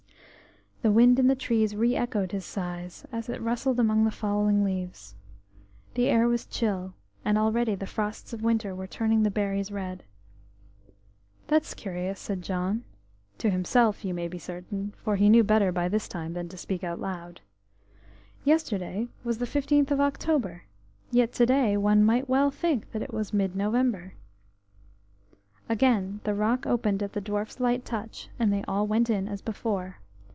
The 0.83 0.91
wind 0.91 1.19
in 1.19 1.27
the 1.27 1.35
trees 1.35 1.75
re 1.75 1.95
echoed 1.95 2.31
his 2.31 2.43
sighs, 2.43 3.05
as 3.11 3.29
it 3.29 3.39
rustled 3.39 3.79
amongst 3.79 4.03
the 4.05 4.17
fallen 4.19 4.63
leaves. 4.63 5.13
The 5.93 6.07
air 6.07 6.27
was 6.27 6.47
chill, 6.47 6.95
and 7.23 7.37
already 7.37 7.75
the 7.75 7.85
frosts 7.85 8.33
of 8.33 8.41
winter 8.41 8.73
were 8.73 8.87
turning 8.87 9.21
the 9.21 9.29
berries 9.29 9.69
red. 9.71 10.03
"That's 11.45 11.75
curious," 11.75 12.19
said 12.19 12.41
John–to 12.41 13.51
himself, 13.51 14.03
you 14.03 14.15
may 14.15 14.27
be 14.27 14.39
certain, 14.39 14.95
for 14.97 15.17
he 15.17 15.29
knew 15.29 15.43
better 15.43 15.71
by 15.71 15.87
this 15.87 16.07
time 16.07 16.33
than 16.33 16.49
to 16.49 16.57
speak 16.57 16.83
out 16.83 16.99
loud. 16.99 17.41
"Yesterday 18.43 19.07
was 19.23 19.37
the 19.37 19.45
fifteenth 19.45 19.91
of 19.91 20.01
October; 20.01 20.63
yet 21.11 21.31
to 21.33 21.45
day 21.45 21.77
one 21.77 22.03
might 22.03 22.27
well 22.27 22.49
think 22.49 22.91
that 22.91 23.03
it 23.03 23.13
was 23.13 23.31
mid 23.33 23.55
November." 23.55 24.15
Again 25.69 26.21
the 26.23 26.33
rock 26.33 26.65
opened 26.65 27.03
at 27.03 27.13
the 27.13 27.21
dwarf's 27.21 27.59
light 27.59 27.85
touch 27.85 28.29
and 28.39 28.51
they 28.51 28.63
all 28.67 28.87
went 28.87 29.11
in 29.11 29.27
as 29.27 29.43
before. 29.43 29.97